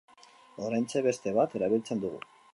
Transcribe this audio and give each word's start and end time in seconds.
Oraintxe 0.69 1.03
beste 1.09 1.35
bat 1.37 1.55
erabiltzen 1.61 2.05
dugu. 2.07 2.25